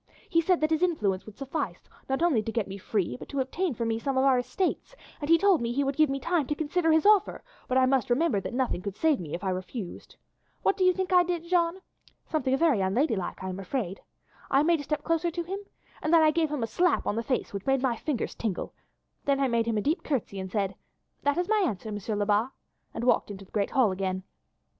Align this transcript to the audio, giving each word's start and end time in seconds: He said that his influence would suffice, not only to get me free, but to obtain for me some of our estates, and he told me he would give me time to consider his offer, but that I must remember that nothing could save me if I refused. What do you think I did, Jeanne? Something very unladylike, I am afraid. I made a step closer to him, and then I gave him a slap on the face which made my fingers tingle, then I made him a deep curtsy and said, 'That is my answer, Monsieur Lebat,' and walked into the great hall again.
He 0.27 0.41
said 0.41 0.61
that 0.61 0.71
his 0.71 0.81
influence 0.81 1.27
would 1.27 1.37
suffice, 1.37 1.87
not 2.09 2.23
only 2.23 2.41
to 2.41 2.51
get 2.51 2.67
me 2.67 2.79
free, 2.79 3.17
but 3.17 3.29
to 3.29 3.39
obtain 3.39 3.75
for 3.75 3.85
me 3.85 3.99
some 3.99 4.17
of 4.17 4.23
our 4.25 4.39
estates, 4.39 4.95
and 5.19 5.29
he 5.29 5.37
told 5.37 5.61
me 5.61 5.71
he 5.71 5.83
would 5.83 5.95
give 5.95 6.09
me 6.09 6.19
time 6.19 6.47
to 6.47 6.55
consider 6.55 6.91
his 6.91 7.05
offer, 7.05 7.43
but 7.67 7.75
that 7.75 7.81
I 7.81 7.85
must 7.85 8.09
remember 8.09 8.41
that 8.41 8.55
nothing 8.55 8.81
could 8.81 8.95
save 8.95 9.19
me 9.19 9.35
if 9.35 9.43
I 9.43 9.51
refused. 9.51 10.15
What 10.63 10.75
do 10.75 10.83
you 10.85 10.91
think 10.91 11.13
I 11.13 11.21
did, 11.21 11.43
Jeanne? 11.43 11.81
Something 12.25 12.57
very 12.57 12.81
unladylike, 12.81 13.43
I 13.43 13.49
am 13.49 13.59
afraid. 13.59 14.01
I 14.49 14.63
made 14.63 14.79
a 14.79 14.83
step 14.83 15.03
closer 15.03 15.29
to 15.29 15.43
him, 15.43 15.59
and 16.01 16.11
then 16.11 16.23
I 16.23 16.31
gave 16.31 16.49
him 16.49 16.63
a 16.63 16.67
slap 16.67 17.05
on 17.05 17.15
the 17.15 17.21
face 17.21 17.53
which 17.53 17.67
made 17.67 17.83
my 17.83 17.95
fingers 17.95 18.33
tingle, 18.33 18.73
then 19.25 19.39
I 19.39 19.47
made 19.47 19.67
him 19.67 19.77
a 19.77 19.81
deep 19.81 20.01
curtsy 20.01 20.39
and 20.39 20.51
said, 20.51 20.73
'That 21.21 21.37
is 21.37 21.47
my 21.47 21.63
answer, 21.63 21.91
Monsieur 21.91 22.15
Lebat,' 22.15 22.49
and 22.95 23.03
walked 23.03 23.29
into 23.29 23.45
the 23.45 23.51
great 23.51 23.69
hall 23.69 23.91
again. 23.91 24.23